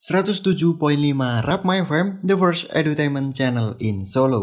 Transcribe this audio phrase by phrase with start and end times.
[0.00, 0.80] 107.5
[1.44, 4.40] Rap My FM, the first entertainment channel in Solo.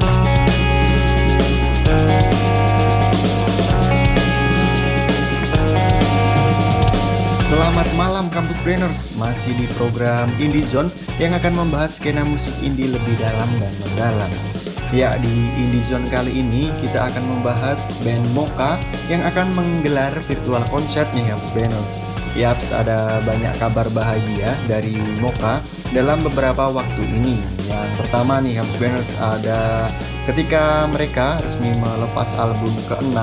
[7.50, 12.94] Selamat malam Kampus Brainers, masih di program Indie Zone yang akan membahas skena musik indie
[12.94, 14.67] lebih dalam dan mendalam.
[14.96, 18.80] Ya, di Indie Zone kali ini kita akan membahas band Moka
[19.12, 20.64] yang akan menggelar virtual
[21.12, 21.94] nih Kampus Brainers.
[22.40, 25.60] Yaps, ada banyak kabar bahagia dari Moka
[25.92, 27.36] dalam beberapa waktu ini.
[27.68, 29.92] Yang pertama nih, Kampus Banners ada
[30.24, 33.20] ketika mereka resmi melepas album ke-6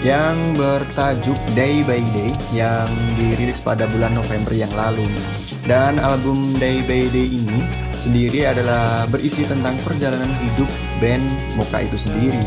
[0.00, 2.88] yang bertajuk Day by Day yang
[3.20, 5.04] dirilis pada bulan November yang lalu.
[5.68, 10.66] Dan album Day by Day ini sendiri adalah berisi tentang perjalanan hidup
[10.98, 11.22] band
[11.60, 12.40] Moka itu sendiri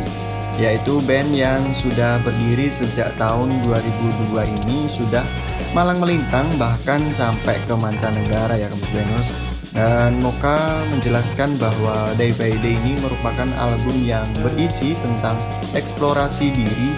[0.61, 5.25] yaitu band yang sudah berdiri sejak tahun 2002 ini sudah
[5.73, 9.33] malang melintang bahkan sampai ke mancanegara ya Venus
[9.73, 15.33] dan Moka menjelaskan bahwa Day by Day ini merupakan album yang berisi tentang
[15.73, 16.93] eksplorasi diri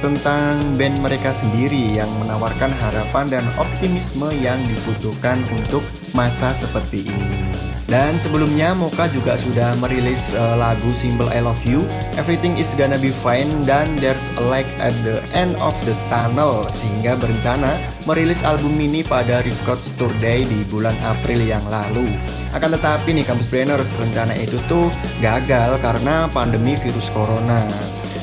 [0.00, 5.84] tentang band mereka sendiri yang menawarkan harapan dan optimisme yang dibutuhkan untuk
[6.16, 7.69] masa seperti ini.
[7.90, 11.82] Dan sebelumnya Moka juga sudah merilis uh, lagu single I Love You,
[12.14, 16.70] Everything Is Gonna Be Fine dan There's a Light at the End of the Tunnel
[16.70, 17.74] sehingga berencana
[18.06, 22.06] merilis album ini pada Record Tour Day di bulan April yang lalu.
[22.54, 24.86] Akan tetapi nih Campus Brainers rencana itu tuh
[25.18, 27.66] gagal karena pandemi virus corona.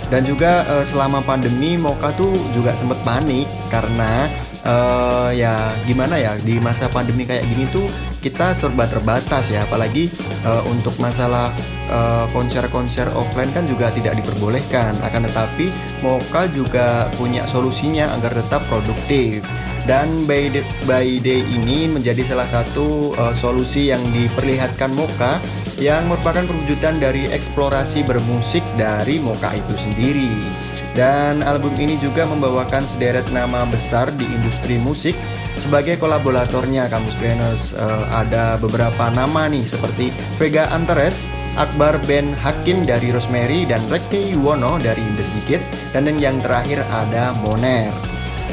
[0.07, 4.31] Dan juga uh, selama pandemi Moka tuh juga sempat panik karena
[4.65, 7.85] uh, ya gimana ya di masa pandemi kayak gini tuh
[8.23, 9.67] kita serba terbatas ya.
[9.67, 10.09] Apalagi
[10.47, 11.53] uh, untuk masalah
[11.87, 14.95] eh, konser-konser uh, offline kan juga tidak diperbolehkan.
[15.05, 15.69] Akan tetapi
[16.03, 19.45] Moka juga punya solusinya agar tetap produktif.
[19.87, 25.39] Dan by day, by day ini menjadi salah satu uh, solusi yang diperlihatkan Moka
[25.79, 30.66] yang merupakan perwujudan dari eksplorasi bermusik dari Moka itu sendiri.
[30.97, 35.13] Dan album ini juga membawakan sederet nama besar di industri musik
[35.57, 40.09] sebagai kolaboratornya Kampus Brainers uh, ada beberapa nama nih seperti
[40.41, 45.61] Vega Antares, Akbar Ben Hakim dari Rosemary dan Rekti Yuwono dari The Sigit
[45.93, 47.93] dan yang terakhir ada Moner.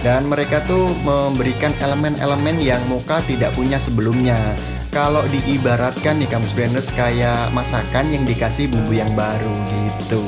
[0.04, 4.36] Dan mereka tuh memberikan elemen-elemen yang Moka tidak punya sebelumnya.
[4.92, 10.20] Kalau diibaratkan nih Kampus Brainers kayak masakan yang dikasih bumbu yang baru gitu.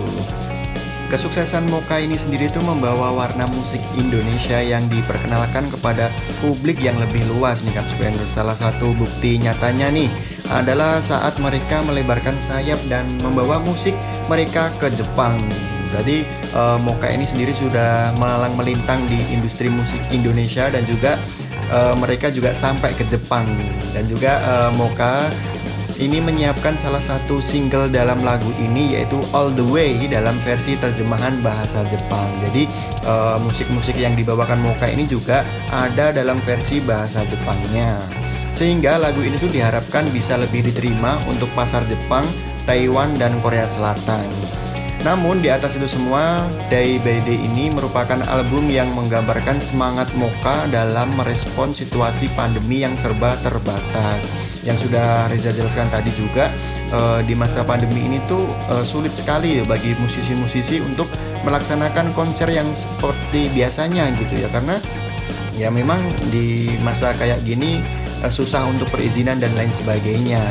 [1.06, 6.11] Kesuksesan Moka ini sendiri tuh membawa warna musik Indonesia yang diperkenalkan kepada
[6.43, 7.87] publik yang lebih luas nih Kak
[8.27, 10.11] Salah satu bukti nyatanya nih
[10.50, 13.95] adalah saat mereka melebarkan sayap dan membawa musik
[14.27, 15.39] mereka ke Jepang.
[15.95, 16.27] Berarti
[16.59, 21.15] uh, Moka ini sendiri sudah malang melintang di industri musik Indonesia dan juga
[21.71, 23.47] uh, mereka juga sampai ke Jepang
[23.95, 25.31] dan juga uh, Moka
[25.97, 31.41] ini menyiapkan salah satu single dalam lagu ini yaitu All the Way dalam versi terjemahan
[31.41, 32.29] bahasa Jepang.
[32.45, 32.69] Jadi
[33.09, 35.41] uh, musik-musik yang dibawakan Moka ini juga
[35.73, 37.97] ada dalam versi bahasa Jepangnya.
[38.53, 42.25] Sehingga lagu ini tuh diharapkan bisa lebih diterima untuk pasar Jepang,
[42.65, 44.25] Taiwan, dan Korea Selatan.
[45.05, 50.67] Namun di atas itu semua, Day by Day ini merupakan album yang menggambarkan semangat Moka
[50.73, 54.27] dalam merespon situasi pandemi yang serba terbatas.
[54.67, 56.51] Yang sudah Reza jelaskan tadi juga,
[56.91, 61.07] uh, di masa pandemi ini tuh uh, sulit sekali ya bagi musisi-musisi untuk
[61.47, 64.78] melaksanakan konser yang seperti biasanya gitu ya karena
[65.57, 66.03] ya memang
[66.34, 67.78] di masa kayak gini
[68.27, 70.43] uh, susah untuk perizinan dan lain sebagainya.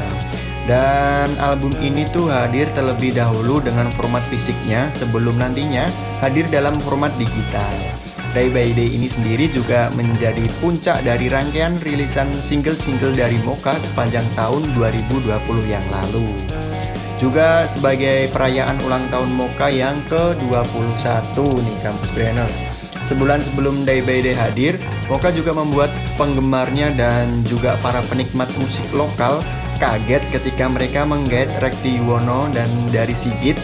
[0.66, 5.86] Dan album ini tuh hadir terlebih dahulu dengan format fisiknya sebelum nantinya
[6.26, 7.70] hadir dalam format digital.
[8.34, 14.26] Day by Day ini sendiri juga menjadi puncak dari rangkaian rilisan single-single dari Moka sepanjang
[14.34, 15.30] tahun 2020
[15.70, 16.28] yang lalu.
[17.16, 22.58] Juga sebagai perayaan ulang tahun Moka yang ke-21 nih Kampus Brainers.
[23.06, 28.90] Sebulan sebelum Day by Day hadir, Moka juga membuat penggemarnya dan juga para penikmat musik
[28.92, 29.46] lokal
[29.78, 33.60] kaget ketika mereka menggait Rekti Yuwono dan dari Sigit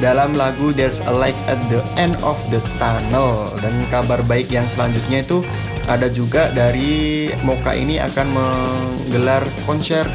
[0.00, 4.64] dalam lagu There's a Light at the End of the Tunnel dan kabar baik yang
[4.72, 5.44] selanjutnya itu
[5.86, 10.08] ada juga dari Moka ini akan menggelar konser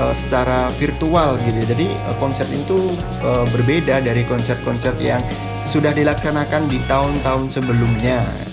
[0.00, 1.60] uh, secara virtual gitu.
[1.76, 5.20] Jadi uh, konser itu uh, berbeda dari konser-konser yang
[5.60, 8.47] sudah dilaksanakan di tahun-tahun sebelumnya.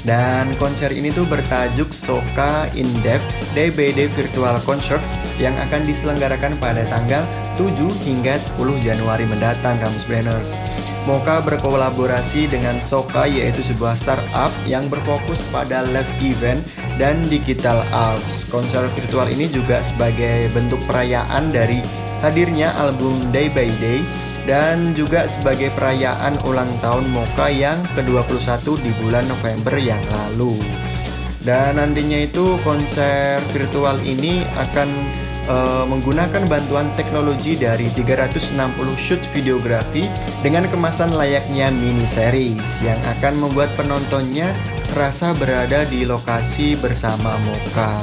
[0.00, 5.02] Dan konser ini tuh bertajuk Soka In Depth Day Virtual Concert
[5.36, 7.24] yang akan diselenggarakan pada tanggal
[7.60, 7.76] 7
[8.08, 10.56] hingga 10 Januari mendatang Kamus Brainers.
[11.08, 16.60] Moka berkolaborasi dengan Soka yaitu sebuah startup yang berfokus pada live event
[17.00, 18.44] dan digital arts.
[18.48, 21.80] Konser virtual ini juga sebagai bentuk perayaan dari
[22.20, 24.04] hadirnya album Day by Day
[24.48, 30.56] dan juga sebagai perayaan ulang tahun Moka yang ke-21 di bulan November yang lalu.
[31.40, 34.88] Dan nantinya itu konser virtual ini akan
[35.48, 38.58] uh, menggunakan bantuan teknologi dari 360
[38.98, 40.10] shoot videografi
[40.44, 44.52] dengan kemasan layaknya mini series yang akan membuat penontonnya
[44.84, 47.94] serasa berada di lokasi bersama Moka.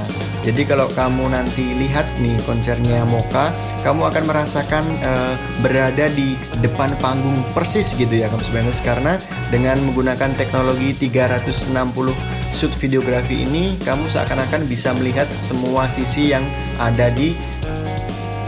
[0.48, 3.52] Jadi kalau kamu nanti lihat nih konsernya Moka,
[3.84, 9.14] kamu akan merasakan uh, berada di depan panggung persis gitu ya kamu sebenarnya karena
[9.52, 16.44] dengan menggunakan teknologi 360 shoot videografi ini kamu seakan-akan bisa melihat semua sisi yang
[16.82, 17.38] ada di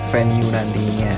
[0.09, 1.13] venue nantinya.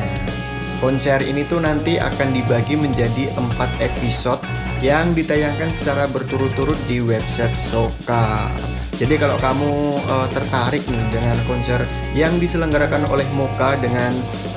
[0.81, 4.42] Konser ini tuh nanti akan dibagi menjadi empat episode
[4.81, 8.50] yang ditayangkan secara berturut-turut di website Soka.
[8.98, 11.81] Jadi kalau kamu uh, tertarik nih dengan konser
[12.13, 14.13] yang diselenggarakan oleh Moka dengan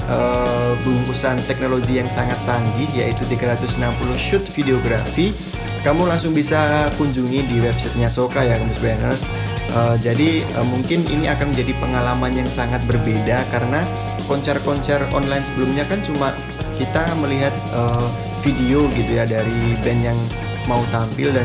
[0.08, 3.80] uh, bungkusan teknologi yang sangat canggih yaitu 360
[4.16, 5.32] shoot videografi,
[5.84, 9.28] kamu langsung bisa kunjungi di websitenya Soka ya kamu Banners.
[9.76, 13.84] Uh, jadi uh, mungkin ini akan menjadi pengalaman yang sangat berbeda karena
[14.24, 16.32] konser-konser online sebelumnya kan cuma
[16.80, 18.08] kita melihat uh,
[18.40, 20.18] video gitu ya dari band yang
[20.64, 21.44] mau tampil dan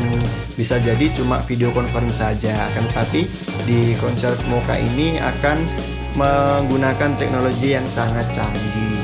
[0.56, 3.28] bisa jadi cuma video conference saja akan tetapi
[3.68, 5.58] di konser Moka ini akan
[6.16, 8.99] menggunakan teknologi yang sangat canggih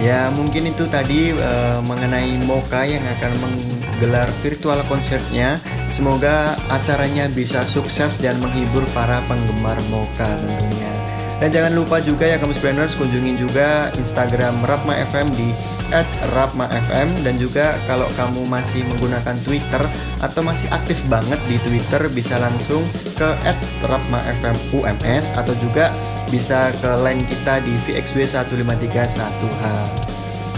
[0.00, 5.60] ya mungkin itu tadi uh, mengenai Moka yang akan menggelar virtual konsernya.
[5.86, 10.92] Semoga acaranya bisa sukses dan menghibur para penggemar Moka tentunya.
[11.36, 15.52] Dan jangan lupa juga ya kamu Planners kunjungi juga Instagram Rapma FM di
[16.34, 19.82] @rapma_fm dan juga kalau kamu masih menggunakan Twitter
[20.22, 22.82] atau masih aktif banget di Twitter bisa langsung
[23.16, 23.28] ke
[23.86, 25.92] @rapma_fm_ums atau juga
[26.32, 29.64] bisa ke link kita di VXW1531H.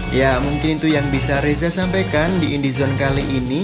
[0.09, 3.61] Ya, mungkin itu yang bisa Reza sampaikan di Indizone kali ini.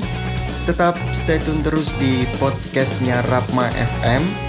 [0.70, 4.46] Tetap stay tune terus di podcastnya Rapma FM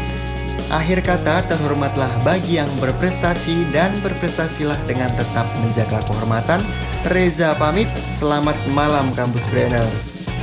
[0.67, 6.59] Akhir kata, terhormatlah bagi yang berprestasi dan berprestasilah dengan tetap menjaga kehormatan.
[7.07, 10.36] Reza pamit, selamat malam Kampus Brainers.